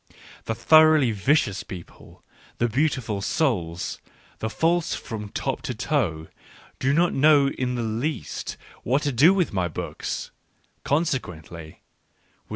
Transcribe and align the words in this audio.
Thejthoroughly 0.47 1.13
vicious 1.13 1.61
people, 1.61 2.23
the" 2.57 2.67
beautiful 2.79 3.21
souls," 3.21 3.99
the 4.39 4.49
false 4.49 4.95
from 4.95 5.29
top 5.29 5.61
to 5.61 5.75
toe, 5.75 6.27
do 6.79 6.91
not 6.91 7.13
know 7.13 7.49
in 7.49 7.75
the 7.75 7.83
least 7.83 8.57
what 8.81 9.03
to 9.03 9.13
dp 9.13 9.35
„with 9.35 9.53
my 9.53 9.67
books— 9.67 10.31
consequently, 10.83 11.83
with 11.83 12.45
the. 12.47 12.49